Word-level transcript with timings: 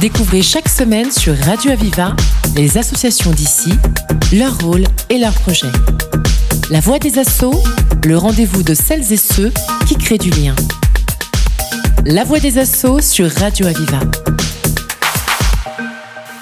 Découvrez 0.00 0.42
chaque 0.42 0.68
semaine 0.68 1.10
sur 1.10 1.36
Radio 1.36 1.70
Aviva 1.70 2.14
les 2.56 2.78
associations 2.78 3.30
d'ici, 3.30 3.70
leur 4.32 4.58
rôle 4.58 4.84
et 5.08 5.18
leurs 5.18 5.32
projets. 5.32 5.70
La 6.70 6.80
voix 6.80 6.98
des 6.98 7.18
assauts, 7.18 7.62
le 8.04 8.16
rendez-vous 8.16 8.62
de 8.62 8.74
celles 8.74 9.12
et 9.12 9.16
ceux 9.16 9.52
qui 9.86 9.96
créent 9.96 10.18
du 10.18 10.30
lien. 10.30 10.54
La 12.04 12.24
voix 12.24 12.40
des 12.40 12.58
assauts 12.58 13.00
sur 13.00 13.30
Radio 13.30 13.66
Aviva. 13.66 14.00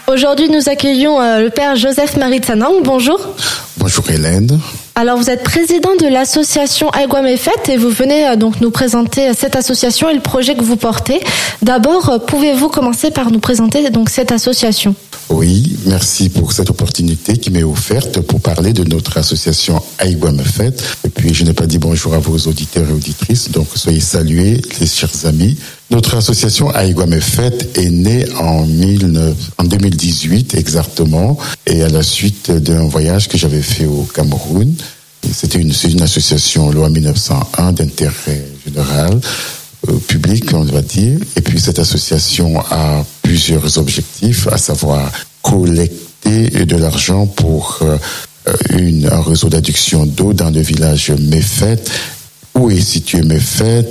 Aujourd'hui, 0.09 0.49
nous 0.49 0.69
accueillons 0.69 1.21
euh, 1.21 1.41
le 1.41 1.51
père 1.51 1.77
Joseph-Marie 1.77 2.41
Tsanang. 2.41 2.83
Bonjour. 2.85 3.19
Bonjour 3.79 4.11
Hélène. 4.11 4.61
Alors, 4.95 5.17
vous 5.17 5.31
êtes 5.31 5.43
président 5.43 5.97
de 5.99 6.07
l'association 6.07 6.91
Aiguam 6.93 7.27
Fête 7.39 7.71
et 7.71 7.79
vous 7.79 7.89
venez 7.89 8.29
euh, 8.29 8.37
donc 8.37 8.61
nous 8.61 8.71
présenter 8.71 9.31
euh, 9.31 9.33
cette 9.37 9.57
association 9.57 10.11
et 10.11 10.15
le 10.15 10.21
projet 10.21 10.55
que 10.55 10.63
vous 10.63 10.77
portez. 10.77 11.21
D'abord, 11.63 12.21
pouvez-vous 12.27 12.69
commencer 12.69 13.11
par 13.11 13.31
nous 13.31 13.39
présenter 13.39 13.89
donc 13.89 14.11
cette 14.11 14.33
association? 14.33 14.95
Oui, 15.31 15.79
merci 15.87 16.29
pour 16.29 16.53
cette 16.53 16.69
opportunité 16.69 17.39
qui 17.39 17.51
m'est 17.51 17.63
offerte 17.63 18.21
pour 18.21 18.41
parler 18.41 18.75
de 18.75 18.85
notre 18.85 19.17
association 19.17 19.83
Aiguam 19.99 20.39
Fête. 20.41 20.85
Et 21.07 21.09
puis, 21.09 21.33
je 21.33 21.45
n'ai 21.45 21.55
pas 21.55 21.67
dit 21.67 21.79
bonjour 21.79 22.13
à 22.13 22.19
vos 22.19 22.37
auditeurs 22.37 22.87
et 22.91 22.93
auditrices, 22.93 23.51
donc 23.51 23.69
soyez 23.75 24.01
salués, 24.01 24.61
les 24.79 24.87
chers 24.87 25.25
amis. 25.25 25.57
Notre 25.93 26.17
association 26.17 26.71
Aïguam 26.71 27.21
Fête 27.21 27.77
est 27.77 27.91
née 27.91 28.25
en, 28.41 28.65
19, 28.65 29.37
en 29.59 29.65
2018 29.65 30.55
exactement 30.55 31.37
et 31.67 31.83
à 31.83 31.91
la 31.91 32.03
suite 32.03 32.51
d'un 32.51 32.85
voyage 32.85 33.29
que 33.29 33.37
j'avais 33.37 33.61
fait 33.61 33.85
au 33.85 34.09
Cameroun. 34.15 34.75
C'était 35.31 35.59
une, 35.59 35.75
une 35.91 36.01
association 36.01 36.71
loi 36.71 36.89
1901 36.89 37.73
d'intérêt 37.73 38.43
général, 38.65 39.21
euh, 39.87 39.99
public 40.09 40.55
on 40.55 40.63
va 40.63 40.81
dire. 40.81 41.19
Et 41.37 41.43
puis 41.43 41.61
cette 41.61 41.79
association 41.79 42.59
a 42.59 43.05
plusieurs 43.21 43.77
objectifs, 43.77 44.49
à 44.49 44.57
savoir 44.57 45.13
collecter 45.43 46.49
de 46.65 46.77
l'argent 46.77 47.27
pour 47.27 47.81
euh, 47.83 47.99
une, 48.71 49.11
un 49.13 49.21
réseau 49.21 49.51
d'adduction 49.51 50.07
d'eau 50.07 50.33
dans 50.33 50.49
le 50.49 50.63
village 50.63 51.11
Méfait 51.11 51.85
où 52.55 52.71
est 52.71 52.81
situé 52.81 53.21
Méfait 53.21 53.87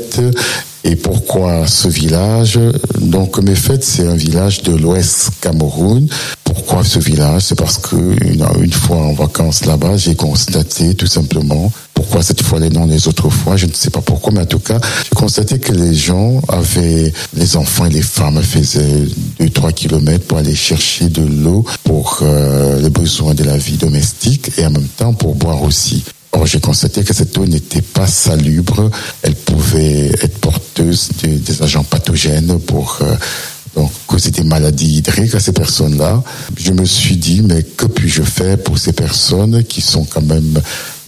et 0.83 0.95
pourquoi 0.95 1.67
ce 1.67 1.87
village? 1.87 2.59
Donc 2.99 3.37
Mefet, 3.37 3.79
c'est 3.81 4.07
un 4.07 4.15
village 4.15 4.63
de 4.63 4.73
l'Ouest 4.73 5.31
Cameroun. 5.41 6.07
Pourquoi 6.43 6.83
ce 6.83 6.99
village? 6.99 7.43
C'est 7.43 7.57
parce 7.57 7.77
que 7.77 7.95
une, 7.95 8.73
fois 8.73 8.97
en 8.97 9.13
vacances 9.13 9.65
là-bas, 9.65 9.97
j'ai 9.97 10.15
constaté 10.15 10.95
tout 10.95 11.07
simplement 11.07 11.71
pourquoi 11.93 12.23
cette 12.23 12.41
fois 12.41 12.59
les 12.59 12.69
noms 12.69 12.88
les 12.88 13.07
autres 13.07 13.29
fois, 13.29 13.57
je 13.57 13.67
ne 13.67 13.73
sais 13.73 13.91
pas 13.91 14.01
pourquoi, 14.01 14.33
mais 14.33 14.41
en 14.41 14.45
tout 14.45 14.59
cas, 14.59 14.79
j'ai 15.03 15.15
constaté 15.15 15.59
que 15.59 15.71
les 15.71 15.93
gens 15.93 16.41
avaient, 16.47 17.13
les 17.35 17.55
enfants 17.57 17.85
et 17.85 17.89
les 17.91 18.01
femmes 18.01 18.41
faisaient 18.41 19.05
2-3 19.39 19.73
kilomètres 19.73 20.25
pour 20.25 20.39
aller 20.39 20.55
chercher 20.55 21.09
de 21.09 21.21
l'eau 21.21 21.63
pour 21.83 22.19
euh, 22.23 22.81
les 22.81 22.89
besoins 22.89 23.35
de 23.35 23.43
la 23.43 23.57
vie 23.57 23.77
domestique 23.77 24.51
et 24.57 24.66
en 24.66 24.71
même 24.71 24.88
temps 24.88 25.13
pour 25.13 25.35
boire 25.35 25.61
aussi. 25.61 26.03
Or, 26.33 26.45
j'ai 26.45 26.59
constaté 26.61 27.03
que 27.03 27.13
cette 27.13 27.37
eau 27.37 27.45
n'était 27.45 27.81
pas 27.81 28.07
salubre. 28.07 28.89
Elle 29.21 29.35
pouvait 29.35 30.07
être 30.21 30.39
porteuse 30.39 31.09
de, 31.23 31.38
des 31.38 31.61
agents 31.61 31.83
pathogènes 31.83 32.57
pour 32.59 32.99
euh, 33.01 33.15
causer 34.07 34.31
des 34.31 34.43
maladies 34.43 34.97
hydriques 34.97 35.35
à 35.35 35.39
ces 35.39 35.51
personnes-là. 35.51 36.23
Je 36.57 36.71
me 36.71 36.85
suis 36.85 37.17
dit, 37.17 37.41
mais 37.41 37.63
que 37.63 37.85
puis-je 37.85 38.23
faire 38.23 38.57
pour 38.57 38.77
ces 38.77 38.93
personnes 38.93 39.63
qui 39.63 39.81
sont 39.81 40.05
quand 40.05 40.21
même 40.21 40.61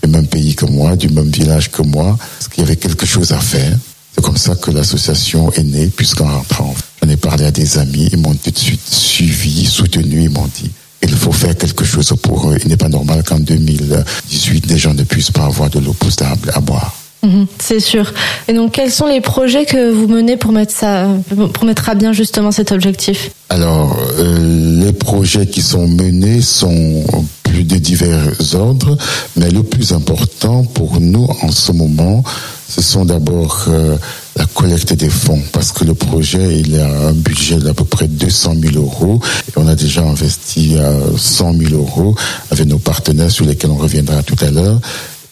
du 0.03 0.09
même 0.09 0.27
pays 0.27 0.55
que 0.55 0.65
moi, 0.65 0.95
du 0.97 1.07
même 1.09 1.29
village 1.29 1.71
que 1.71 1.81
moi? 1.81 2.17
Parce 2.37 2.49
qu'il 2.49 2.61
y 2.61 2.65
avait 2.65 2.75
quelque 2.75 3.05
chose 3.05 3.31
à 3.31 3.39
faire? 3.39 3.77
C'est 4.15 4.21
comme 4.21 4.37
ça 4.37 4.55
que 4.55 4.71
l'association 4.71 5.51
est 5.53 5.63
née, 5.63 5.87
puisqu'en 5.87 6.29
rentrant, 6.29 6.75
j'en 7.01 7.09
ai 7.09 7.17
parlé 7.17 7.45
à 7.45 7.51
des 7.51 7.77
amis, 7.77 8.09
ils 8.11 8.19
m'ont 8.19 8.35
tout 8.35 8.51
de 8.51 8.57
suite 8.57 8.87
suivi, 8.87 9.65
soutenu, 9.65 10.23
ils 10.23 10.29
m'ont 10.29 10.49
dit, 10.61 10.69
il 11.03 11.15
faut 11.15 11.31
faire 11.31 11.55
quelque 11.55 11.83
chose 11.83 12.13
pour 12.21 12.49
eux. 12.49 12.57
Il 12.63 12.69
n'est 12.69 12.77
pas 12.77 12.89
normal 12.89 13.23
qu'en 13.23 13.39
2018, 13.39 14.67
des 14.67 14.77
gens 14.77 14.93
ne 14.93 15.03
puissent 15.03 15.31
pas 15.31 15.45
avoir 15.45 15.69
de 15.69 15.79
l'eau 15.79 15.93
potable 15.93 16.51
à 16.53 16.59
boire. 16.59 16.93
Mhm, 17.23 17.47
c'est 17.57 17.79
sûr. 17.79 18.13
Et 18.49 18.53
donc, 18.53 18.73
quels 18.73 18.91
sont 18.91 19.07
les 19.07 19.21
projets 19.21 19.65
que 19.65 19.91
vous 19.91 20.07
menez 20.07 20.35
pour 20.35 20.51
mettre 20.51 20.73
ça, 20.73 21.07
pour 21.53 21.63
mettre 21.63 21.87
à 21.89 21.95
bien 21.95 22.11
justement 22.11 22.51
cet 22.51 22.71
objectif? 22.73 23.31
Alors, 23.49 23.97
euh, 24.19 24.83
les 24.83 24.91
projets 24.91 25.47
qui 25.47 25.61
sont 25.61 25.87
menés 25.87 26.41
sont 26.41 27.03
plus 27.43 27.63
de 27.63 27.77
divers 27.77 28.55
ordres, 28.55 28.97
mais 29.37 29.49
le 29.49 29.63
plus 29.63 29.93
important 29.93 30.63
pour 30.63 30.99
nous 30.99 31.27
en 31.41 31.51
ce 31.51 31.71
moment, 31.71 32.23
ce 32.67 32.81
sont 32.81 33.05
d'abord 33.05 33.65
euh, 33.67 33.97
la 34.35 34.45
collecte 34.45 34.93
des 34.93 35.09
fonds, 35.09 35.41
parce 35.51 35.71
que 35.71 35.83
le 35.83 35.93
projet, 35.93 36.63
a 36.79 37.07
un 37.07 37.13
budget 37.13 37.57
d'à 37.57 37.73
peu 37.73 37.85
près 37.85 38.07
200 38.07 38.55
000 38.61 38.75
euros, 38.75 39.21
et 39.47 39.51
on 39.57 39.67
a 39.67 39.75
déjà 39.75 40.03
investi 40.03 40.77
à 40.77 40.93
100 41.17 41.53
000 41.57 41.73
euros 41.73 42.15
avec 42.51 42.67
nos 42.67 42.79
partenaires 42.79 43.31
sur 43.31 43.45
lesquels 43.45 43.71
on 43.71 43.77
reviendra 43.77 44.23
tout 44.23 44.37
à 44.43 44.51
l'heure, 44.51 44.79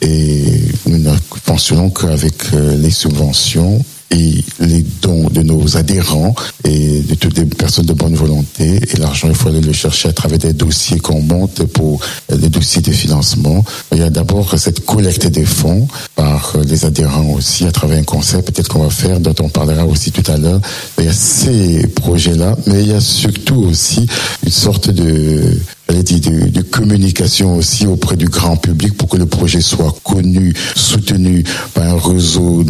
et 0.02 0.44
nous 0.88 0.98
ne 0.98 1.12
fonctionnons 1.46 1.90
qu'avec 1.90 2.54
euh, 2.54 2.76
les 2.78 2.92
subventions 2.92 3.84
et 4.12 4.44
les 4.60 4.86
dons 5.02 5.30
de 5.30 5.42
nos 5.42 5.78
adhérents 5.78 6.36
et 6.64 7.02
de 7.02 7.16
toutes 7.16 7.38
les 7.38 7.46
personnes 7.46 7.86
de 7.86 7.94
bonne 7.94 8.16
volonté. 8.16 8.80
Et 8.94 8.98
l'argent, 8.98 9.28
il 9.30 9.36
faut 9.36 9.50
aller 9.50 9.62
le 9.62 9.74
chercher 9.74 10.10
à 10.10 10.14
travers 10.14 10.38
des 10.38 10.54
dossiers 10.54 11.00
qu'on 11.00 11.22
monte 11.22 11.64
pour 11.66 12.02
les 12.30 12.50
dossiers 12.50 12.82
de 12.82 12.92
financement. 12.92 13.64
Il 13.92 14.00
y 14.00 14.04
a 14.04 14.10
d'abord 14.10 14.58
cette 14.58 14.86
collecte 14.86 15.28
des 15.28 15.46
fonds 15.46 15.88
par 16.16 16.56
les 16.68 16.86
adhérents 16.86 17.32
aussi 17.34 17.66
à 17.66 17.72
travers 17.72 17.98
un 17.98 18.04
concert 18.04 18.44
peut-être 18.44 18.68
qu'on 18.68 18.84
va 18.84 18.90
faire, 18.90 19.20
dont 19.20 19.36
on 19.40 19.50
parlera 19.50 19.86
aussi 19.86 20.12
tout 20.12 20.30
à 20.32 20.38
l'heure. 20.38 20.62
Il 20.98 21.06
y 21.06 21.08
a 21.08 21.14
ces 21.14 21.88
projets-là, 21.88 22.58
mais 22.68 22.82
il 22.84 22.90
y 22.90 22.94
a 22.94 23.02
surtout 23.02 23.64
aussi 23.70 24.06
une 24.44 24.52
sorte 24.52 24.90
de 24.90 25.58
de, 25.90 26.50
de, 26.50 26.62
communication 26.62 27.58
aussi 27.58 27.86
auprès 27.86 28.16
du 28.16 28.26
grand 28.26 28.56
public 28.56 28.96
pour 28.96 29.10
que 29.10 29.18
le 29.18 29.26
projet 29.26 29.62
soit 29.62 29.96
connu, 30.04 30.54
soutenu 30.76 31.44
par 31.74 31.86
un 31.86 31.98
réseau 31.98 32.64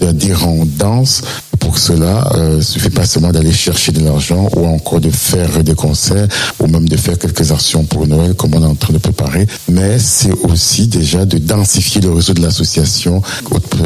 d'adhérents 0.00 0.64
dense. 0.66 1.22
Pour 1.60 1.78
cela, 1.78 2.30
euh, 2.34 2.56
il 2.58 2.64
suffit 2.64 2.90
pas 2.90 3.06
seulement 3.06 3.32
d'aller 3.32 3.52
chercher 3.52 3.92
de 3.92 4.00
l'argent 4.00 4.48
ou 4.56 4.66
encore 4.66 5.00
de 5.00 5.10
faire 5.10 5.62
des 5.62 5.74
concerts 5.74 6.28
ou 6.60 6.66
même 6.66 6.88
de 6.88 6.96
faire 6.96 7.18
quelques 7.18 7.52
actions 7.52 7.84
pour 7.84 8.06
Noël 8.06 8.34
comme 8.34 8.54
on 8.54 8.62
est 8.62 8.66
en 8.66 8.74
train 8.74 8.92
de 8.92 8.98
préparer, 8.98 9.46
mais 9.68 9.98
c'est 9.98 10.32
aussi 10.42 10.88
déjà 10.88 11.24
de 11.24 11.38
densifier 11.38 12.00
le 12.00 12.12
réseau 12.12 12.34
de 12.34 12.42
l'association 12.42 13.22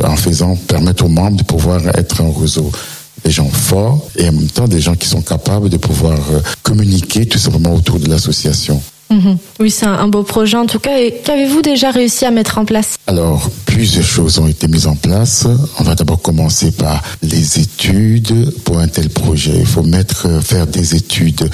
en 0.05 0.17
faisant 0.17 0.57
permettre 0.57 1.05
aux 1.05 1.09
membres 1.09 1.37
de 1.37 1.45
pouvoir 1.45 1.87
être 1.97 2.21
un 2.21 2.33
réseau 2.39 2.71
des 3.25 3.31
gens 3.31 3.49
forts 3.49 4.09
et 4.17 4.29
en 4.29 4.33
même 4.33 4.49
temps 4.49 4.69
des 4.69 4.81
gens 4.81 4.95
qui 4.95 5.09
sont 5.09 5.23
capables 5.23 5.69
de 5.69 5.77
pouvoir 5.77 6.19
euh, 6.33 6.41
communiquer 6.63 7.27
tout 7.27 7.39
simplement 7.39 7.75
autour 7.75 7.99
de 7.99 8.09
l'association. 8.09 8.81
Mhm. 9.11 9.39
Oui, 9.61 9.71
c'est 9.71 9.87
un 9.87 10.09
beau 10.09 10.23
projet 10.23 10.57
en 10.57 10.67
tout 10.67 10.79
cas. 10.79 10.99
Et 10.99 11.15
qu'avez-vous 11.25 11.63
déjà 11.63 11.91
réussi 11.91 12.25
à 12.25 12.31
mettre 12.31 12.59
en 12.59 12.65
place? 12.65 12.97
Alors, 13.07 13.49
plusieurs 13.65 14.05
choses 14.05 14.39
ont 14.39 14.47
été 14.49 14.69
mises 14.69 14.87
en 14.87 14.97
place. 14.97 15.47
On 15.79 15.85
va 15.85 15.95
d'abord 15.95 16.21
commencer 16.21 16.73
par 16.73 17.03
les 17.23 17.59
études 17.61 18.53
pour 18.65 18.79
un 18.79 18.89
tel 18.89 19.09
projet. 19.09 19.53
Il 19.59 19.67
faut 19.67 19.83
mettre, 19.83 20.27
euh, 20.27 20.41
faire 20.41 20.67
des 20.67 20.95
études 20.95 21.49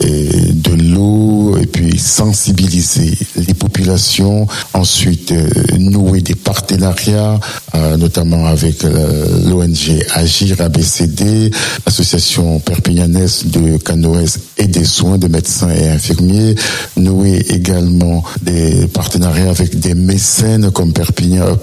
et 0.00 0.52
de 0.52 0.72
l'eau 0.74 1.56
et 1.60 1.66
puis 1.66 1.98
sensibiliser 1.98 3.16
les 3.36 3.54
populations. 3.54 4.46
Ensuite, 4.72 5.32
euh, 5.32 5.48
nouer 5.78 6.22
des 6.22 6.34
partenariats, 6.34 7.38
euh, 7.74 7.96
notamment 7.96 8.46
avec 8.46 8.82
l'ONG 8.82 10.02
Agir 10.14 10.60
ABCD, 10.60 11.50
l'association 11.84 12.58
perpignanaise 12.60 13.44
de 13.46 13.76
canoës 13.78 14.38
et 14.58 14.66
des 14.66 14.84
soins 14.84 15.18
de 15.18 15.28
médecins 15.28 15.70
et 15.70 15.88
infirmiers, 15.88 16.54
nouer 16.96 17.38
également 17.50 18.24
des 18.42 18.86
partenariats 18.86 19.50
avec 19.50 19.78
des 19.78 19.94
mécènes 19.94 20.70
comme 20.70 20.92
Perpignan, 20.92 21.56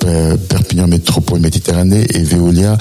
Perpignan 0.49 0.87
Métropole 0.87 1.39
Méditerranée 1.39 2.05
et 2.13 2.23
Veolia, 2.23 2.77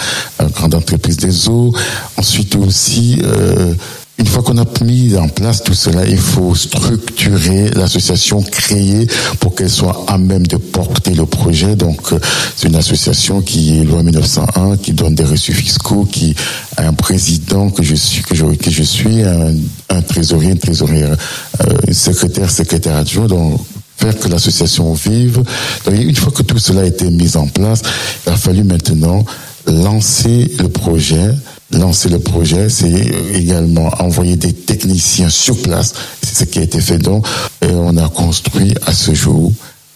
grande 0.55 0.75
entreprise 0.75 1.17
des 1.17 1.49
eaux. 1.49 1.73
Ensuite 2.17 2.57
aussi, 2.57 3.21
euh, 3.25 3.75
une 4.23 4.29
fois 4.29 4.45
qu'on 4.45 4.57
a 4.57 4.85
mis 4.85 5.17
en 5.17 5.27
place 5.27 5.65
tout 5.65 5.75
cela, 5.75 6.07
il 6.07 6.17
faut 6.17 6.55
structurer 6.55 7.71
l'association, 7.71 8.41
créer 8.41 9.09
pour 9.41 9.57
qu'elle 9.57 9.69
soit 9.69 10.05
à 10.07 10.17
même 10.17 10.47
de 10.47 10.59
porter 10.59 11.13
le 11.13 11.27
projet. 11.27 11.75
Donc, 11.75 12.13
euh, 12.13 12.21
c'est 12.55 12.69
une 12.69 12.77
association 12.77 13.43
qui 13.43 13.81
est 13.81 13.85
loi 13.85 14.05
1901, 14.05 14.77
qui 14.77 14.93
donne 14.93 15.17
des 15.17 15.25
reçus 15.25 15.53
fiscaux, 15.53 16.05
qui 16.05 16.37
a 16.77 16.87
un 16.87 16.93
président 16.93 17.69
que 17.71 17.83
je 17.83 17.97
suis, 17.97 18.23
que 18.23 18.37
je, 18.37 18.45
que 18.45 18.71
je 18.71 18.85
suis, 18.85 19.25
un, 19.25 19.55
un 19.89 20.03
trésorier, 20.03 20.53
une 20.53 20.59
trésorière, 20.59 21.17
euh, 21.61 21.93
secrétaire, 21.93 22.49
secrétaire 22.49 22.95
adjoint. 22.95 23.27
Donc, 23.27 23.61
faire 23.97 24.17
que 24.17 24.29
l'association 24.29 24.95
vive. 24.95 25.43
Une 25.91 26.15
fois 26.15 26.31
que 26.31 26.45
tout 26.45 26.59
cela 26.59 26.83
a 26.83 26.85
été 26.85 27.11
mis 27.11 27.37
en 27.37 27.49
place, 27.49 27.83
il 28.25 28.33
a 28.33 28.37
fallu 28.37 28.63
maintenant 28.63 29.25
lancer 29.67 30.51
le 30.61 30.69
projet, 30.69 31.31
lancer 31.73 32.09
le 32.09 32.19
projet, 32.19 32.69
c'est 32.69 32.91
également 33.35 33.91
envoyer 33.99 34.37
des 34.37 34.53
techniciens 34.53 35.29
sur 35.29 35.61
place. 35.63 35.95
C'est 36.23 36.45
ce 36.45 36.45
qui 36.45 36.59
a 36.59 36.63
été 36.63 36.81
fait. 36.81 36.99
Donc, 36.99 37.27
et 37.63 37.71
on 37.71 37.97
a 37.97 38.09
construit 38.09 38.75
à 38.87 38.93
ce 38.93 39.15
jour 39.15 39.53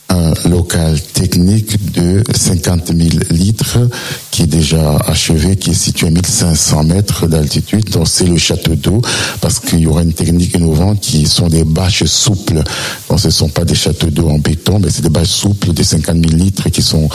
un 0.08 0.48
local 0.48 1.00
technique 1.00 1.92
de 1.92 2.22
50 2.32 2.92
000 2.96 3.08
litres 3.30 3.78
qui 4.30 4.42
est 4.42 4.46
déjà 4.46 4.96
achevé, 5.06 5.56
qui 5.56 5.70
est 5.70 5.74
situé 5.74 6.06
à 6.06 6.10
1500 6.10 6.84
mètres 6.84 7.26
d'altitude. 7.26 7.90
Donc 7.90 8.06
c'est 8.08 8.26
le 8.26 8.38
château 8.38 8.74
d'eau 8.76 9.02
parce 9.40 9.58
qu'il 9.58 9.80
y 9.80 9.86
aura 9.86 10.02
une 10.02 10.12
technique 10.12 10.54
innovante 10.54 11.00
qui 11.00 11.26
sont 11.26 11.48
des 11.48 11.64
bâches 11.64 12.04
souples. 12.04 12.62
Ce 13.16 13.26
ne 13.26 13.32
sont 13.32 13.48
pas 13.48 13.64
des 13.64 13.74
châteaux 13.74 14.10
d'eau 14.10 14.28
en 14.28 14.38
béton, 14.38 14.78
mais 14.78 14.90
c'est 14.90 15.02
des 15.02 15.10
bâches 15.10 15.28
souples 15.28 15.72
de 15.72 15.82
50 15.82 16.16
000 16.16 16.36
litres 16.36 16.68
qui 16.70 16.82
sont 16.82 17.08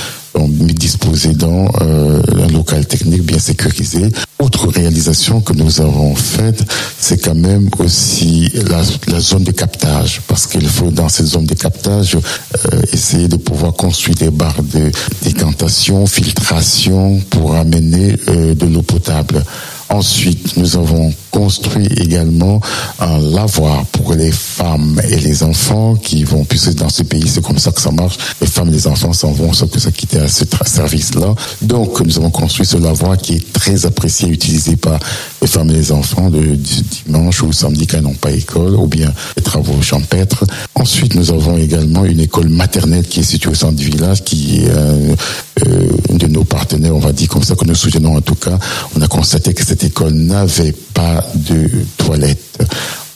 disposés 0.81 1.33
dans 1.33 1.67
euh, 1.81 2.21
un 2.43 2.47
local 2.47 2.85
technique 2.85 3.23
bien 3.23 3.39
sécurisé. 3.39 4.11
Autre 4.39 4.67
réalisation 4.67 5.39
que 5.41 5.53
nous 5.53 5.79
avons 5.79 6.15
faite, 6.15 6.63
c'est 6.99 7.19
quand 7.19 7.35
même 7.35 7.69
aussi 7.77 8.51
la, 8.67 9.19
zone 9.19 9.43
de 9.43 9.51
captage, 9.51 10.21
parce 10.27 10.47
qu'il 10.47 10.67
faut 10.67 10.89
dans 10.89 11.09
cette 11.09 11.27
zone 11.27 11.45
de 11.45 11.53
captage 11.53 12.15
euh, 12.15 12.81
essayer 12.91 13.27
de 13.27 13.37
pouvoir 13.37 13.73
construire 13.73 14.17
des 14.17 14.31
barres 14.31 14.63
de 14.63 14.91
décantation, 15.21 16.07
filtration 16.07 17.21
pour 17.29 17.55
amener 17.55 18.17
euh, 18.27 18.55
de 18.55 18.65
l'eau 18.65 18.81
potable. 18.81 19.43
Ensuite, 19.89 20.57
nous 20.57 20.77
avons 20.77 21.13
construit 21.31 21.87
également 21.97 22.59
un 22.99 23.17
lavoir 23.19 23.85
pour 23.87 24.13
les 24.13 24.31
femmes 24.31 25.01
et 25.09 25.17
les 25.17 25.43
enfants 25.43 25.95
qui 25.95 26.23
vont, 26.23 26.43
puisque 26.43 26.75
dans 26.75 26.89
ce 26.89 27.03
pays, 27.03 27.27
c'est 27.27 27.43
comme 27.43 27.57
ça 27.57 27.71
que 27.71 27.81
ça 27.81 27.91
marche, 27.91 28.17
les 28.41 28.47
femmes 28.47 28.69
et 28.69 28.73
les 28.73 28.87
enfants 28.87 29.13
s'en 29.13 29.31
vont 29.31 29.53
sauf 29.53 29.71
que 29.71 29.79
ça 29.79 29.91
quitter 29.91 30.19
à 30.19 30.27
ce 30.27 30.43
service-là. 30.65 31.33
Donc, 31.61 32.01
nous 32.01 32.17
avons 32.17 32.29
construit 32.29 32.65
ce 32.65 32.77
lavoir 32.77 33.17
qui 33.17 33.35
est 33.35 33.53
très 33.53 33.85
apprécié 33.85 34.27
et 34.27 34.31
utilisé 34.31 34.75
par 34.75 34.99
les 35.41 35.47
femmes 35.47 35.69
et 35.69 35.73
les 35.73 35.91
enfants 35.91 36.29
de 36.29 36.55
dimanche 36.55 37.41
ou 37.43 37.51
samedi 37.51 37.87
quand 37.87 37.97
ils 37.97 38.03
n'ont 38.03 38.13
pas 38.13 38.31
école 38.31 38.75
ou 38.75 38.87
bien 38.87 39.11
les 39.35 39.43
travaux 39.43 39.81
champêtres. 39.81 40.45
Ensuite, 40.75 41.15
nous 41.15 41.31
avons 41.31 41.57
également 41.57 42.05
une 42.05 42.19
école 42.19 42.49
maternelle 42.49 43.05
qui 43.05 43.21
est 43.21 43.23
située 43.23 43.51
au 43.51 43.55
centre 43.55 43.75
du 43.75 43.85
village, 43.85 44.23
qui 44.23 44.57
est 44.57 44.69
euh, 44.69 45.15
euh, 45.67 45.87
de 46.09 46.27
nos 46.27 46.43
partenaires, 46.43 46.95
on 46.95 46.99
va 46.99 47.11
dire 47.11 47.29
comme 47.29 47.43
ça, 47.43 47.55
que 47.55 47.65
nous 47.65 47.75
soutenons 47.75 48.17
en 48.17 48.21
tout 48.21 48.35
cas. 48.35 48.57
On 48.95 49.01
a 49.01 49.07
constaté 49.07 49.53
que 49.53 49.65
cette 49.65 49.83
école 49.83 50.13
n'avait 50.13 50.73
de 51.35 51.69
toilettes. 51.97 52.59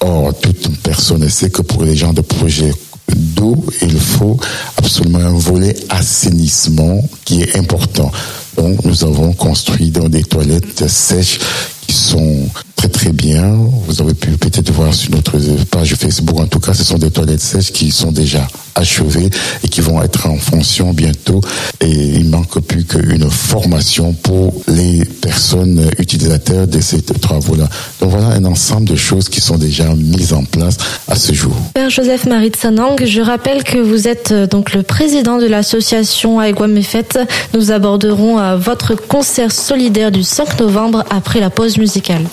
Or, 0.02 0.34
toute 0.40 0.78
personne 0.82 1.28
sait 1.30 1.50
que 1.50 1.62
pour 1.62 1.84
les 1.84 1.96
gens 1.96 2.14
de 2.14 2.22
projet 2.22 2.72
d'eau, 3.16 3.66
il 3.82 4.00
faut 4.00 4.38
absolument 4.78 5.20
un 5.20 5.38
volet 5.38 5.76
assainissement 5.90 7.02
qui 7.24 7.42
est 7.42 7.58
important. 7.58 8.12
Donc, 8.58 8.84
nous 8.86 9.04
avons 9.04 9.34
construit 9.34 9.90
dans 9.90 10.10
des 10.10 10.24
toilettes 10.24 10.88
sèches 10.88 11.40
qui 11.88 11.96
sont 11.96 12.48
très 12.76 12.90
très 12.90 13.12
bien. 13.12 13.56
Vous 13.88 14.02
avez 14.02 14.14
pu 14.14 14.32
peut-être 14.32 14.72
voir 14.72 14.94
sur 14.94 15.12
notre 15.12 15.38
page 15.66 15.96
Facebook. 15.96 16.40
En 16.40 16.48
tout 16.48 16.60
cas, 16.60 16.74
ce 16.74 16.84
sont 16.84 16.98
des 16.98 17.12
toilettes 17.12 17.42
sèches 17.42 17.72
qui 17.72 17.92
sont 17.92 18.12
déjà 18.12 18.48
achevées 18.75 19.30
et 19.63 19.68
qui 19.68 19.81
vont 19.81 20.01
être 20.01 20.27
en 20.27 20.38
fonction 20.38 20.94
bientôt. 20.94 21.42
Et 21.81 21.89
il 21.89 22.30
manque 22.30 22.60
plus 22.62 22.86
qu'une 22.86 23.30
formation 23.30 24.13
pour 24.13 24.54
les 24.68 25.06
personnes 25.06 25.89
utilisateurs 25.98 26.68
de 26.68 26.80
ces 26.80 27.01
travaux-là. 27.01 27.68
Donc 28.00 28.12
voilà 28.12 28.27
un 28.27 28.45
ensemble 28.45 28.88
de 28.88 28.95
choses 28.95 29.30
qui 29.30 29.42
sont 29.42 29.57
déjà 29.57 29.86
mises 29.95 30.33
en 30.33 30.44
place 30.44 30.77
à 31.07 31.16
ce 31.16 31.33
jour. 31.33 31.56
Père 31.74 31.89
Joseph 31.89 32.25
Marie 32.25 32.51
de 32.51 32.56
Sanang, 32.56 32.95
je 33.04 33.22
rappelle 33.22 33.63
que 33.63 33.77
vous 33.77 34.07
êtes 34.07 34.31
euh, 34.31 34.48
donc 34.48 34.74
le 34.74 34.83
président 34.83 35.38
de 35.38 35.45
l'association 35.45 36.42
Aiguamefet. 36.42 37.07
Nous 37.54 37.72
aborderons 37.72 38.39
euh, 38.39 38.57
votre 38.57 38.95
concert 38.95 39.51
solidaire 39.51 40.12
du 40.12 40.24
5 40.24 40.60
novembre 40.60 41.04
après 41.10 41.39
la 41.39 41.50
pause 41.50 41.77
musicale. 41.77 42.25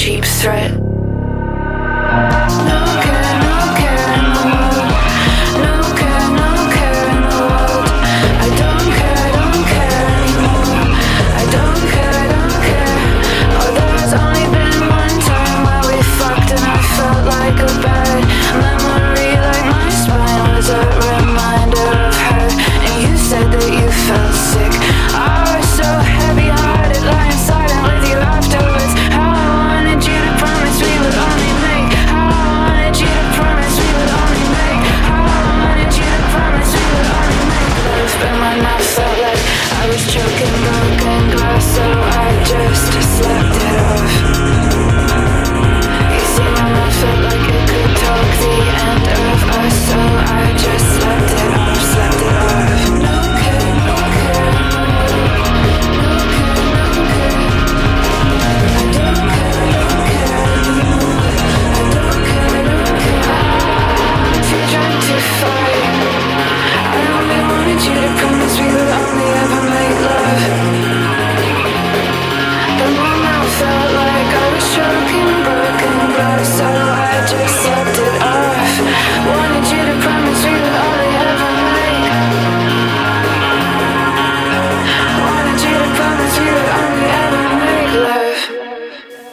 cheap 0.00 0.24
threat. 0.24 0.59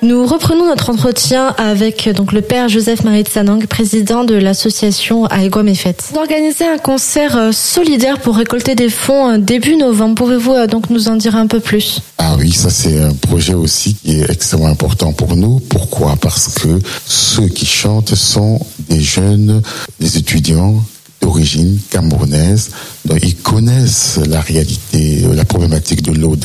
Viva! 0.01 0.37
notre 0.67 0.89
entretien 0.89 1.55
avec 1.57 2.09
donc 2.09 2.33
le 2.33 2.41
père 2.41 2.67
Joseph 2.67 3.03
Marie 3.03 3.23
de 3.23 3.29
Sanang, 3.29 3.65
président 3.67 4.25
de 4.25 4.35
l'association 4.35 5.27
Aigua 5.29 5.63
Mefet. 5.63 5.95
Vous 6.11 6.19
organisez 6.19 6.65
un 6.65 6.77
concert 6.77 7.37
euh, 7.37 7.51
solidaire 7.53 8.19
pour 8.19 8.35
récolter 8.35 8.75
des 8.75 8.89
fonds 8.89 9.31
euh, 9.31 9.37
début 9.37 9.77
novembre. 9.77 10.15
Pouvez-vous 10.15 10.53
euh, 10.53 10.67
donc 10.67 10.89
nous 10.89 11.07
en 11.07 11.15
dire 11.15 11.37
un 11.37 11.47
peu 11.47 11.61
plus? 11.61 12.01
Ah 12.17 12.35
oui, 12.37 12.51
ça 12.51 12.69
c'est 12.69 13.01
un 13.01 13.13
projet 13.13 13.53
aussi 13.53 13.95
qui 13.95 14.19
est 14.19 14.29
extrêmement 14.29 14.67
important 14.67 15.13
pour 15.13 15.37
nous. 15.37 15.59
Pourquoi? 15.59 16.17
Parce 16.19 16.53
que 16.55 16.79
ceux 17.05 17.47
qui 17.47 17.65
chantent 17.65 18.15
sont 18.15 18.59
des 18.89 18.99
jeunes, 18.99 19.61
des 19.99 20.17
étudiants 20.17 20.83
d'origine 21.21 21.79
camerounaise. 21.89 22.69
Donc, 23.05 23.19
ils 23.23 23.35
connaissent 23.35 24.19
la 24.27 24.41
réalité, 24.41 25.25
la 25.33 25.45
problématique 25.45 26.01
de 26.01 26.11
l'eau. 26.11 26.35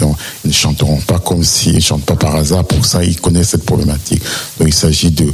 Ils 0.44 0.48
ne 0.48 0.52
chanteront 0.52 1.00
pas 1.00 1.18
comme 1.18 1.44
s'ils 1.44 1.76
ne 1.76 1.80
chantent 1.80 2.04
pas 2.04 2.16
par 2.16 2.36
hasard. 2.36 2.64
Pour 2.64 2.84
ça, 2.84 3.04
ils 3.04 3.20
connaissent 3.20 3.50
cette 3.50 3.64
problématique. 3.64 4.22
Donc, 4.58 4.68
il 4.68 4.74
s'agit 4.74 5.10
de 5.10 5.32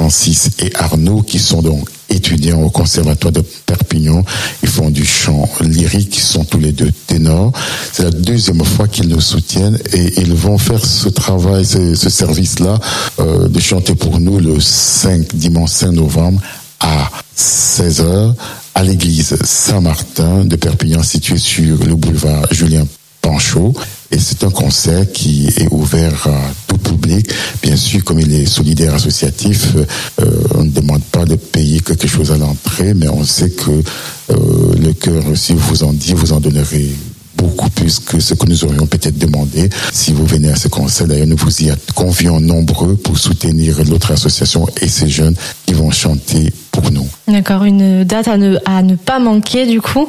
Francis 0.00 0.48
et 0.60 0.72
Arnaud 0.76 1.20
qui 1.20 1.38
sont 1.38 1.60
donc 1.60 1.86
étudiants 2.08 2.62
au 2.62 2.70
conservatoire 2.70 3.32
de 3.32 3.42
Perpignan. 3.66 4.24
Ils 4.62 4.68
font 4.70 4.90
du 4.90 5.04
chant 5.04 5.46
lyrique, 5.60 6.16
ils 6.16 6.22
sont 6.22 6.44
tous 6.44 6.58
les 6.58 6.72
deux 6.72 6.90
ténors. 7.06 7.52
C'est 7.92 8.04
la 8.04 8.10
deuxième 8.10 8.64
fois 8.64 8.88
qu'ils 8.88 9.08
nous 9.08 9.20
soutiennent 9.20 9.78
et 9.92 10.20
ils 10.20 10.32
vont 10.32 10.56
faire 10.56 10.82
ce 10.82 11.10
travail, 11.10 11.66
ce, 11.66 11.94
service-là, 11.94 12.78
euh, 13.20 13.48
de 13.48 13.60
chanter 13.60 13.94
pour 13.94 14.18
nous 14.20 14.40
le 14.40 14.58
5, 14.58 15.34
dimanche 15.34 15.70
5 15.70 15.90
novembre 15.90 16.40
à 16.80 17.10
16h 17.36 18.34
à 18.74 18.82
l'église 18.82 19.36
Saint-Martin 19.44 20.44
de 20.44 20.56
Perpignan 20.56 21.02
située 21.02 21.38
sur 21.38 21.84
le 21.84 21.94
boulevard 21.94 22.46
Julien 22.52 22.86
Panchaud. 23.20 23.74
Et 24.10 24.18
c'est 24.18 24.42
un 24.44 24.50
concert 24.50 25.10
qui 25.12 25.48
est 25.56 25.68
ouvert 25.70 26.26
à 26.26 26.40
tout 26.66 26.78
public. 26.78 27.30
Bien 27.62 27.76
sûr, 27.76 28.02
comme 28.02 28.18
il 28.18 28.32
est 28.32 28.46
solidaire 28.46 28.94
associatif, 28.94 29.76
euh, 30.20 30.24
on 30.54 30.64
ne 30.64 30.70
demande 30.70 31.02
pas 31.04 31.24
de 31.24 31.36
payer 31.36 31.80
quelque 31.80 32.08
chose 32.08 32.32
à 32.32 32.36
l'entrée, 32.36 32.94
mais 32.94 33.08
on 33.08 33.24
sait 33.24 33.50
que 33.50 33.70
euh, 33.70 34.74
le 34.82 34.92
cœur, 34.92 35.22
si 35.34 35.54
vous 35.54 35.84
en 35.84 35.92
dit, 35.92 36.14
vous 36.14 36.32
en 36.32 36.40
donnerez 36.40 36.90
beaucoup 37.36 37.70
plus 37.70 38.00
que 38.00 38.20
ce 38.20 38.34
que 38.34 38.46
nous 38.46 38.64
aurions 38.64 38.86
peut-être 38.86 39.18
demandé 39.18 39.70
si 39.92 40.12
vous 40.12 40.26
venez 40.26 40.50
à 40.50 40.56
ce 40.56 40.68
concert. 40.68 41.06
D'ailleurs, 41.06 41.26
nous 41.26 41.36
vous 41.36 41.62
y 41.62 41.70
convions 41.94 42.40
nombreux 42.40 42.96
pour 42.96 43.18
soutenir 43.18 43.82
l'autre 43.84 44.10
association 44.10 44.66
et 44.80 44.88
ces 44.88 45.08
jeunes 45.08 45.36
qui 45.66 45.74
vont 45.74 45.90
chanter 45.90 46.52
pour 46.70 46.90
nous. 46.90 47.08
D'accord, 47.28 47.64
une 47.64 48.04
date 48.04 48.28
à 48.28 48.36
ne, 48.36 48.56
à 48.64 48.82
ne 48.82 48.94
pas 48.96 49.18
manquer 49.18 49.66
du 49.66 49.80
coup. 49.80 50.08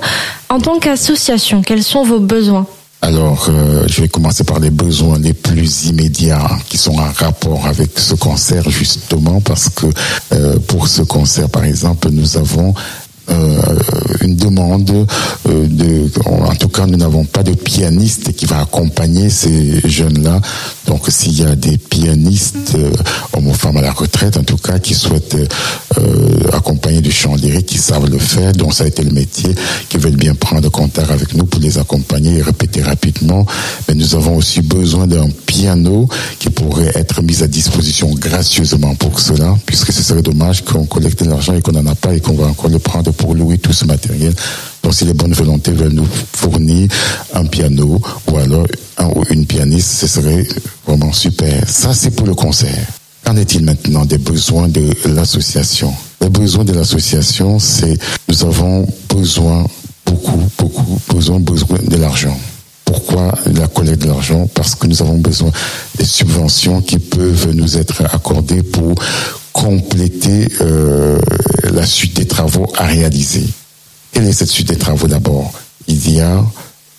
En 0.50 0.60
tant 0.60 0.80
qu'association, 0.80 1.62
quels 1.62 1.84
sont 1.84 2.04
vos 2.04 2.20
besoins 2.20 2.66
alors, 3.04 3.48
euh, 3.50 3.88
je 3.88 4.02
vais 4.02 4.08
commencer 4.08 4.44
par 4.44 4.60
les 4.60 4.70
besoins 4.70 5.18
les 5.18 5.34
plus 5.34 5.86
immédiats 5.86 6.48
qui 6.70 6.78
sont 6.78 7.00
en 7.00 7.12
rapport 7.12 7.66
avec 7.66 7.98
ce 7.98 8.14
concert, 8.14 8.70
justement, 8.70 9.42
parce 9.42 9.70
que 9.70 9.88
euh, 10.34 10.60
pour 10.68 10.88
ce 10.88 11.02
concert, 11.02 11.50
par 11.50 11.64
exemple, 11.64 12.10
nous 12.12 12.38
avons 12.38 12.76
une 14.22 14.36
demande 14.36 15.08
euh, 15.48 15.68
de, 15.68 16.10
en 16.26 16.56
tout 16.56 16.68
cas, 16.68 16.86
nous 16.86 16.98
n'avons 16.98 17.26
pas 17.26 17.44
de 17.44 17.54
pianiste 17.54 18.34
qui 18.34 18.46
va 18.46 18.62
accompagner 18.62 19.30
ces 19.30 19.82
jeunes-là. 19.88 20.40
Donc, 20.88 21.06
s'il 21.10 21.40
y 21.40 21.44
a 21.44 21.56
des 21.56 21.78
pianistes, 21.78 22.76
euh, 22.76 22.92
hommes 23.34 23.48
ou 23.48 23.54
femmes 23.54 23.78
à 23.78 23.82
la 23.82 23.92
retraite, 23.92 24.38
en 24.38 24.44
tout 24.44 24.58
cas, 24.58 24.80
qui 24.80 24.94
souhaitent 24.94 25.38
accompagner 26.54 27.02
du 27.02 27.12
chant 27.12 27.36
lyrique, 27.36 27.68
qui 27.68 27.78
savent 27.78 28.10
le 28.10 28.18
faire, 28.18 28.52
dont 28.54 28.72
ça 28.72 28.84
a 28.84 28.88
été 28.88 29.04
le 29.04 29.12
métier, 29.12 29.54
qui 29.90 29.98
veulent 29.98 30.16
bien 30.16 30.36
prendre 30.36 30.70
contact 30.70 31.10
avec 31.12 31.34
nous 31.36 31.46
pour 31.46 31.62
les 31.62 31.78
accompagner 31.78 32.38
et 32.38 32.42
répéter 32.42 32.82
rapidement. 32.82 33.46
Mais 33.88 33.96
nous 33.96 34.16
avons 34.16 34.38
aussi 34.38 34.62
besoin 34.62 35.08
d'un 35.08 35.30
piano 35.62 36.08
qui 36.40 36.50
pourrait 36.50 36.92
être 36.96 37.22
mis 37.22 37.44
à 37.44 37.48
disposition 37.48 38.10
gracieusement 38.16 38.96
pour 38.96 39.20
cela, 39.20 39.56
puisque 39.68 39.94
ce 39.94 40.02
serait 40.02 40.24
dommage 40.24 40.66
qu'on 40.66 40.86
collecte 40.86 41.24
de 41.24 41.30
l'argent 41.30 41.54
et 41.54 41.62
qu'on 41.62 41.74
n'en 41.74 41.86
a 41.86 41.94
pas 41.94 42.16
et 42.16 42.20
qu'on 42.20 42.34
va 42.34 42.48
encore 42.48 42.70
le 42.70 42.80
prendre 42.80 43.12
pour 43.12 43.36
louer 43.36 43.60
tout 43.60 43.72
ce 43.72 43.86
matériel. 43.86 44.34
Donc 44.82 44.96
si 44.96 45.06
les 45.06 45.14
bonnes 45.14 45.34
volontés 45.34 45.72
veulent 45.72 45.94
nous 45.94 46.08
fournir 46.34 46.90
un 47.36 47.46
piano 47.46 48.02
ou 48.28 48.38
alors 48.38 48.66
une 49.30 49.46
pianiste, 49.46 49.92
ce 50.00 50.08
serait 50.08 50.48
vraiment 50.88 51.14
super. 51.14 51.70
Ça, 51.70 51.94
c'est 51.94 52.12
pour 52.12 52.26
le 52.26 52.34
concert. 52.34 52.88
Qu'en 53.24 53.38
est-il 53.38 53.64
maintenant 53.64 54.06
des 54.06 54.18
besoins 54.18 54.68
de 54.68 54.90
l'association? 55.06 55.94
Les 56.22 56.30
besoins 56.30 56.66
de 56.66 56.74
l'association, 56.74 57.60
c'est 57.60 58.00
nous 58.28 58.44
avons 58.46 58.88
besoin, 59.10 59.64
beaucoup, 60.08 60.42
beaucoup, 60.58 61.00
besoin, 61.14 61.40
besoin 61.40 61.78
de 61.88 61.98
l'argent. 61.98 62.38
Pourquoi 62.92 63.32
la 63.46 63.70
collecte 63.70 64.02
de 64.02 64.08
l'argent 64.08 64.50
Parce 64.54 64.76
que 64.76 64.86
nous 64.86 65.02
avons 65.02 65.18
besoin 65.18 65.50
des 65.98 66.04
subventions 66.04 66.82
qui 66.82 67.00
peuvent 67.00 67.52
nous 67.54 67.78
être 67.78 68.04
accordées 68.14 68.64
pour 68.64 68.96
compléter 69.54 70.50
euh, 70.60 71.18
la 71.72 71.86
suite 71.86 72.18
des 72.18 72.28
travaux 72.28 72.68
à 72.78 72.88
réaliser. 72.88 73.48
Quelle 74.12 74.28
est 74.28 74.34
cette 74.34 74.50
suite 74.50 74.68
des 74.68 74.78
travaux 74.78 75.08
d'abord 75.08 75.54
Il 75.88 76.14
y 76.14 76.20
a 76.20 76.44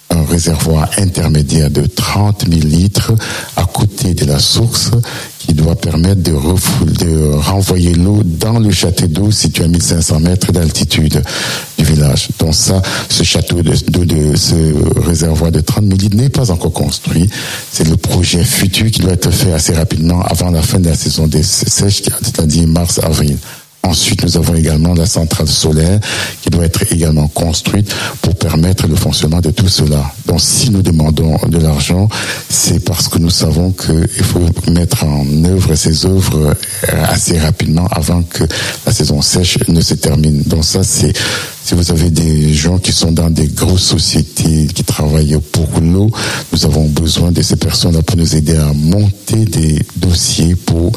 un 0.08 0.24
réservoir 0.24 0.88
intermédiaire 0.96 1.70
de 1.70 1.84
30 1.84 2.46
000 2.48 2.60
litres 2.62 3.12
à 3.56 3.66
côté 3.66 4.14
de 4.14 4.24
la 4.24 4.38
source 4.38 4.92
qui 5.46 5.54
doit 5.54 5.74
permettre 5.74 6.22
de, 6.22 6.32
de 6.32 7.34
renvoyer 7.34 7.94
l'eau 7.94 8.22
dans 8.24 8.58
le 8.58 8.70
château 8.70 9.06
d'eau 9.06 9.30
situé 9.30 9.64
à 9.64 9.68
1500 9.68 10.20
mètres 10.20 10.52
d'altitude 10.52 11.22
du 11.78 11.84
village. 11.84 12.28
Donc 12.38 12.54
ça, 12.54 12.80
ce 13.08 13.22
château 13.22 13.62
d'eau, 13.62 14.04
de, 14.04 14.36
ce 14.36 15.00
réservoir 15.00 15.50
de 15.50 15.60
30 15.60 15.84
000 15.84 15.96
litres 15.96 16.16
n'est 16.16 16.28
pas 16.28 16.50
encore 16.50 16.72
construit. 16.72 17.28
C'est 17.72 17.88
le 17.88 17.96
projet 17.96 18.44
futur 18.44 18.90
qui 18.90 19.00
doit 19.00 19.12
être 19.12 19.30
fait 19.30 19.52
assez 19.52 19.72
rapidement 19.72 20.22
avant 20.22 20.50
la 20.50 20.62
fin 20.62 20.78
de 20.78 20.88
la 20.88 20.94
saison 20.94 21.26
des 21.26 21.42
sèches, 21.42 22.02
c'est-à-dire 22.22 22.66
mars-avril. 22.68 23.36
Ensuite, 23.84 24.22
nous 24.22 24.36
avons 24.36 24.54
également 24.54 24.94
la 24.94 25.06
centrale 25.06 25.48
solaire 25.48 25.98
qui 26.40 26.50
doit 26.50 26.64
être 26.64 26.92
également 26.92 27.26
construite 27.28 27.92
pour 28.22 28.34
permettre 28.36 28.86
le 28.86 28.94
fonctionnement 28.94 29.40
de 29.40 29.50
tout 29.50 29.68
cela. 29.68 30.12
Donc, 30.26 30.40
si 30.40 30.70
nous 30.70 30.82
demandons 30.82 31.36
de 31.48 31.58
l'argent, 31.58 32.08
c'est 32.48 32.84
parce 32.84 33.08
que 33.08 33.18
nous 33.18 33.30
savons 33.30 33.72
qu'il 33.72 34.24
faut 34.24 34.46
mettre 34.70 35.04
en 35.04 35.26
œuvre 35.44 35.74
ces 35.74 36.06
œuvres 36.06 36.54
assez 37.08 37.38
rapidement 37.38 37.86
avant 37.90 38.22
que 38.22 38.44
la 38.86 38.92
saison 38.92 39.20
sèche 39.20 39.58
ne 39.68 39.80
se 39.80 39.94
termine. 39.94 40.42
Donc, 40.44 40.64
ça, 40.64 40.82
c'est 40.84 41.12
si 41.64 41.74
vous 41.74 41.90
avez 41.92 42.10
des 42.10 42.52
gens 42.52 42.78
qui 42.78 42.92
sont 42.92 43.12
dans 43.12 43.30
des 43.30 43.46
grosses 43.46 43.84
sociétés 43.84 44.66
qui 44.74 44.84
travaillent 44.84 45.38
pour 45.52 45.68
l'eau, 45.80 46.10
nous 46.52 46.66
avons 46.66 46.86
besoin 46.86 47.30
de 47.30 47.40
ces 47.42 47.56
personnes-là 47.56 48.02
pour 48.02 48.16
nous 48.16 48.36
aider 48.36 48.56
à 48.56 48.72
monter 48.72 49.44
des 49.44 49.78
dossiers 49.96 50.56
pour 50.56 50.92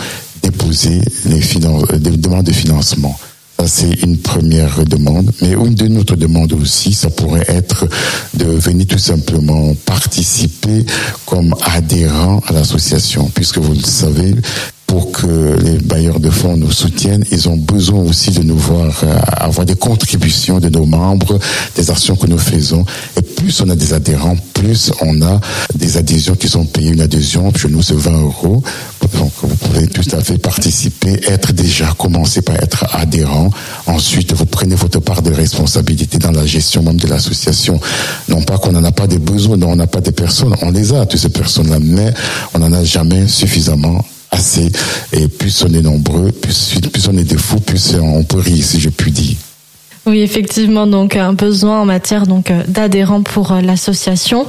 déposer 0.46 1.02
les, 1.26 1.42
des 2.00 2.18
demandes 2.18 2.46
de 2.46 2.52
financement. 2.52 3.18
Ça, 3.58 3.68
c'est 3.68 4.04
une 4.04 4.18
première 4.18 4.84
demande. 4.86 5.32
Mais 5.42 5.54
une 5.54 5.88
notre 5.88 6.16
demande 6.16 6.54
aussi, 6.54 6.94
ça 6.94 7.10
pourrait 7.10 7.46
être 7.48 7.88
de 8.34 8.46
venir 8.46 8.86
tout 8.86 8.98
simplement 8.98 9.74
participer 9.86 10.86
comme 11.26 11.56
adhérent 11.64 12.42
à 12.48 12.54
l'association, 12.54 13.32
puisque 13.34 13.58
vous 13.58 13.74
le 13.74 13.80
savez, 13.80 14.36
pour 14.88 15.12
que 15.12 15.58
les 15.62 15.78
bailleurs 15.80 16.20
de 16.20 16.30
fonds 16.30 16.58
nous 16.58 16.72
soutiennent, 16.72 17.26
ils 17.32 17.50
ont 17.50 17.58
besoin 17.58 18.02
aussi 18.02 18.32
de 18.32 18.44
nous 18.44 18.58
voir 18.58 18.94
euh, 19.04 19.18
avoir 19.38 19.66
des 19.66 19.76
contributions 19.76 20.60
de 20.60 20.70
nos 20.70 20.86
membres, 20.86 21.40
des 21.76 21.90
actions 21.90 22.16
que 22.16 22.28
nous 22.28 22.38
faisons. 22.38 22.86
Et 23.18 23.22
plus 23.22 23.62
on 23.62 23.70
a 23.70 23.76
des 23.76 23.94
adhérents, 23.94 24.36
plus 24.54 24.92
on 25.02 25.22
a 25.22 25.40
des 25.74 25.98
adhésions 25.98 26.36
qui 26.36 26.48
sont 26.48 26.66
payées. 26.66 26.92
Une 26.92 27.02
adhésion, 27.02 27.52
chez 27.54 27.68
nous, 27.68 27.82
c'est 27.82 27.96
20 27.96 28.22
euros. 28.22 28.64
Donc, 29.18 29.32
vous 29.42 29.56
pouvez 29.56 29.88
tout 29.88 30.08
à 30.12 30.22
fait 30.22 30.38
participer, 30.38 31.20
être 31.28 31.54
déjà, 31.54 31.94
commencer 31.98 32.42
par 32.42 32.56
être 32.56 32.86
adhérent. 32.94 33.50
Ensuite, 33.88 34.34
vous 34.34 34.46
prenez 34.46 34.76
votre 34.76 35.00
part 35.00 35.22
de 35.22 35.32
responsabilité 35.32 36.18
dans 36.18 36.32
la 36.32 36.46
gestion 36.46 36.84
même 36.84 37.00
de 37.00 37.08
l'association. 37.08 37.80
Non 38.30 38.42
pas 38.42 38.58
qu'on 38.58 38.72
n'en 38.72 38.84
a 38.84 38.92
pas 38.92 39.08
des 39.08 39.20
besoins, 39.20 39.58
non, 39.58 39.72
on 39.72 39.76
n'a 39.76 39.88
pas 39.88 40.02
des 40.02 40.12
personnes. 40.12 40.56
On 40.62 40.72
les 40.72 40.94
a, 40.94 41.06
toutes 41.06 41.20
ces 41.20 41.30
personnes-là, 41.30 41.78
mais 41.82 42.14
on 42.54 42.60
n'en 42.60 42.74
a 42.74 42.84
jamais 42.84 43.28
suffisamment 43.28 44.04
assez. 44.36 44.72
Et 45.14 45.28
plus 45.28 45.64
on 45.64 45.74
est 45.74 45.82
nombreux, 45.82 46.32
plus, 46.32 46.76
plus 46.92 47.08
on 47.08 47.18
est 47.18 47.24
des 47.24 47.38
fous, 47.38 47.60
plus 47.60 47.96
on 48.02 48.24
peut 48.24 48.40
rire, 48.40 48.64
si 48.64 48.80
je 48.80 48.90
puis 48.90 49.12
dire. 49.12 49.36
Oui, 50.08 50.20
effectivement, 50.22 50.86
donc 50.86 51.16
un 51.16 51.34
besoin 51.34 51.82
en 51.82 51.86
matière 51.86 52.28
donc 52.28 52.52
euh, 52.52 52.62
d'adhérents 52.68 53.24
pour 53.24 53.52
euh, 53.52 53.62
l'association. 53.62 54.46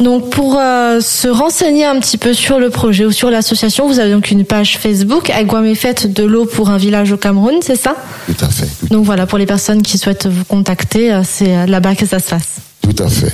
Donc 0.00 0.30
pour 0.30 0.58
euh, 0.58 1.00
se 1.02 1.28
renseigner 1.28 1.84
un 1.84 2.00
petit 2.00 2.16
peu 2.16 2.32
sur 2.32 2.58
le 2.58 2.70
projet 2.70 3.04
ou 3.04 3.12
sur 3.12 3.30
l'association, 3.30 3.86
vous 3.86 3.98
avez 3.98 4.12
donc 4.12 4.30
une 4.30 4.46
page 4.46 4.78
Facebook 4.78 5.28
Aguame 5.28 5.74
Fête 5.74 6.10
de 6.10 6.24
l'eau 6.24 6.46
pour 6.46 6.70
un 6.70 6.78
village 6.78 7.12
au 7.12 7.18
Cameroun, 7.18 7.56
c'est 7.60 7.76
ça? 7.76 7.96
Tout 8.26 8.44
à 8.44 8.48
fait. 8.48 8.68
donc 8.90 9.04
voilà, 9.04 9.26
pour 9.26 9.36
les 9.36 9.46
personnes 9.46 9.82
qui 9.82 9.98
souhaitent 9.98 10.26
vous 10.26 10.44
contacter, 10.44 11.20
c'est 11.24 11.66
là-bas 11.66 11.94
que 11.94 12.06
ça 12.06 12.18
se 12.18 12.28
fasse. 12.28 12.56
Tout 12.80 13.02
à 13.02 13.08
fait. 13.08 13.32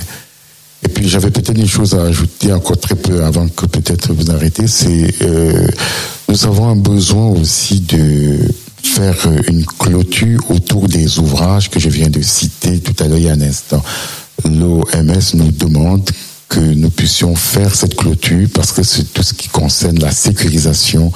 Et 0.83 0.89
puis 0.89 1.07
j'avais 1.07 1.29
peut-être 1.29 1.57
une 1.57 1.67
chose 1.67 1.93
à 1.93 2.03
ajouter 2.03 2.51
encore 2.51 2.77
très 2.77 2.95
peu 2.95 3.23
avant 3.23 3.47
que 3.47 3.65
peut-être 3.65 4.13
vous 4.13 4.31
arrêtez, 4.31 4.67
c'est 4.67 5.13
euh, 5.21 5.67
nous 6.27 6.45
avons 6.45 6.69
un 6.69 6.75
besoin 6.75 7.27
aussi 7.27 7.81
de 7.81 8.39
faire 8.83 9.27
une 9.47 9.65
clôture 9.65 10.49
autour 10.49 10.87
des 10.87 11.19
ouvrages 11.19 11.69
que 11.69 11.79
je 11.79 11.89
viens 11.89 12.09
de 12.09 12.21
citer 12.21 12.79
tout 12.79 12.95
à 13.03 13.07
l'heure 13.07 13.17
il 13.17 13.25
y 13.25 13.29
a 13.29 13.33
un 13.33 13.41
instant. 13.41 13.83
L'OMS 14.45 15.35
nous 15.35 15.51
demande 15.51 16.09
que 16.49 16.59
nous 16.59 16.89
puissions 16.89 17.35
faire 17.35 17.73
cette 17.73 17.95
clôture 17.95 18.49
parce 18.53 18.71
que 18.71 18.83
c'est 18.83 19.13
tout 19.13 19.23
ce 19.23 19.33
qui 19.33 19.47
concerne 19.47 19.99
la 19.99 20.11
sécurisation 20.11 21.11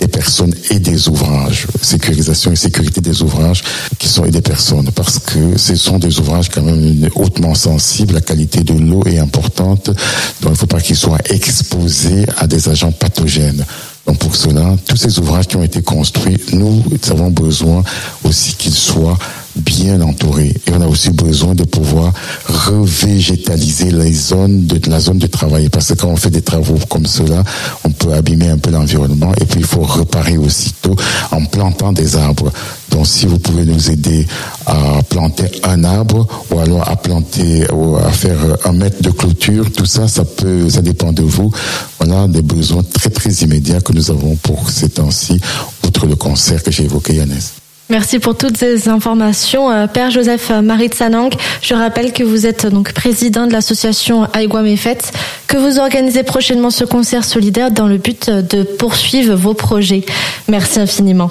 des 0.00 0.08
personnes 0.08 0.54
et 0.70 0.78
des 0.78 1.08
ouvrages, 1.08 1.66
sécurisation 1.82 2.52
et 2.52 2.56
sécurité 2.56 3.00
des 3.00 3.22
ouvrages 3.22 3.62
qui 3.98 4.08
sont 4.08 4.24
et 4.24 4.30
des 4.30 4.40
personnes, 4.40 4.90
parce 4.94 5.18
que 5.18 5.56
ce 5.56 5.74
sont 5.74 5.98
des 5.98 6.18
ouvrages 6.20 6.48
quand 6.48 6.62
même 6.62 7.08
hautement 7.14 7.54
sensibles, 7.54 8.14
la 8.14 8.20
qualité 8.20 8.62
de 8.62 8.74
l'eau 8.74 9.02
est 9.06 9.18
importante, 9.18 9.86
donc 9.86 9.96
il 10.44 10.50
ne 10.50 10.54
faut 10.54 10.66
pas 10.66 10.80
qu'ils 10.80 10.96
soient 10.96 11.18
exposés 11.30 12.26
à 12.36 12.46
des 12.46 12.68
agents 12.68 12.92
pathogènes. 12.92 13.64
Donc 14.06 14.18
pour 14.18 14.34
cela, 14.34 14.74
tous 14.86 14.96
ces 14.96 15.18
ouvrages 15.18 15.46
qui 15.46 15.56
ont 15.56 15.62
été 15.62 15.82
construits, 15.82 16.40
nous 16.52 16.82
avons 17.10 17.30
besoin 17.30 17.82
aussi 18.24 18.54
qu'ils 18.54 18.72
soient 18.72 19.18
bien 19.58 20.00
entourés. 20.00 20.54
Et 20.66 20.72
on 20.72 20.80
a 20.80 20.86
aussi 20.86 21.10
besoin 21.10 21.54
de 21.54 21.64
pouvoir 21.64 22.12
revégétaliser 22.46 23.90
les 23.90 24.12
zones 24.12 24.66
de 24.66 24.80
la 24.90 25.00
zone 25.00 25.18
de 25.18 25.26
travail. 25.26 25.68
Parce 25.68 25.88
que 25.88 25.94
quand 25.94 26.08
on 26.08 26.16
fait 26.16 26.30
des 26.30 26.42
travaux 26.42 26.78
comme 26.88 27.06
cela, 27.06 27.42
on 27.84 27.90
peut 27.90 28.12
abîmer 28.12 28.48
un 28.48 28.58
peu 28.58 28.70
l'environnement. 28.70 29.32
Et 29.40 29.44
puis 29.44 29.60
il 29.60 29.66
faut 29.66 29.82
réparer 29.82 30.38
aussitôt 30.38 30.96
en 31.30 31.44
plantant 31.44 31.92
des 31.92 32.16
arbres. 32.16 32.52
Donc 32.90 33.06
si 33.06 33.26
vous 33.26 33.38
pouvez 33.38 33.64
nous 33.64 33.90
aider 33.90 34.26
à 34.66 35.02
planter 35.08 35.50
un 35.64 35.84
arbre 35.84 36.26
ou 36.50 36.58
alors 36.58 36.88
à 36.88 36.96
planter 36.96 37.66
ou 37.72 37.96
à 37.96 38.10
faire 38.10 38.38
un 38.64 38.72
mètre 38.72 39.02
de 39.02 39.10
clôture, 39.10 39.70
tout 39.72 39.86
ça, 39.86 40.08
ça 40.08 40.24
peut, 40.24 40.68
ça 40.68 40.80
dépend 40.80 41.12
de 41.12 41.22
vous. 41.22 41.52
Voilà 42.00 42.26
des 42.28 42.42
besoins 42.42 42.82
très 42.82 43.10
très 43.10 43.30
immédiats 43.30 43.80
que 43.80 43.92
nous 43.92 44.10
avons 44.10 44.36
pour 44.36 44.70
ces 44.70 44.88
temps-ci, 44.88 45.40
outre 45.86 46.06
le 46.06 46.16
concert 46.16 46.62
que 46.62 46.70
j'ai 46.70 46.84
évoqué, 46.84 47.14
Yannès. 47.16 47.52
Merci 47.90 48.18
pour 48.18 48.36
toutes 48.36 48.56
ces 48.58 48.88
informations. 48.88 49.70
Euh, 49.70 49.86
Père 49.86 50.10
Joseph 50.10 50.50
Marie 50.50 50.88
Tsanang, 50.88 51.34
je 51.62 51.74
rappelle 51.74 52.12
que 52.12 52.22
vous 52.22 52.46
êtes 52.46 52.66
donc 52.66 52.92
président 52.92 53.46
de 53.46 53.52
l'association 53.52 54.28
Aïgouam 54.34 54.76
Fête, 54.76 55.12
que 55.46 55.56
vous 55.56 55.78
organisez 55.78 56.22
prochainement 56.22 56.70
ce 56.70 56.84
concert 56.84 57.24
solidaire 57.24 57.70
dans 57.70 57.86
le 57.86 57.96
but 57.96 58.28
de 58.28 58.62
poursuivre 58.62 59.34
vos 59.34 59.54
projets. 59.54 60.04
Merci 60.48 60.80
infiniment. 60.80 61.30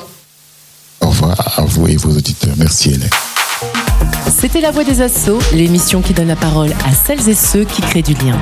Au 1.02 1.10
revoir 1.10 1.60
à 1.60 1.62
vous 1.64 1.88
et 1.88 1.96
vos 1.96 2.10
auditeurs. 2.10 2.56
Merci 2.58 2.90
Hélène. 2.90 3.10
C'était 4.40 4.62
La 4.62 4.72
Voix 4.72 4.84
des 4.84 5.02
Assauts, 5.02 5.40
l'émission 5.54 6.02
qui 6.02 6.14
donne 6.14 6.28
la 6.28 6.36
parole 6.36 6.72
à 6.86 6.92
celles 6.92 7.30
et 7.30 7.36
ceux 7.36 7.66
qui 7.66 7.82
créent 7.82 8.02
du 8.02 8.14
lien. 8.14 8.38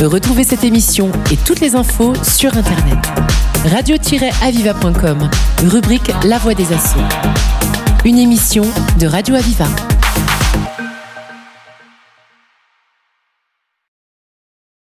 Retrouvez 0.00 0.44
cette 0.44 0.64
émission 0.64 1.10
et 1.30 1.36
toutes 1.36 1.60
les 1.60 1.74
infos 1.74 2.12
sur 2.22 2.56
Internet. 2.56 2.98
radio-aviva.com, 3.64 5.30
rubrique 5.68 6.10
La 6.24 6.38
Voix 6.38 6.54
des 6.54 6.72
Assauts. 6.72 7.00
Une 8.04 8.18
émission 8.18 8.64
de 8.98 9.06
Radio 9.06 9.34
Aviva. 9.34 9.66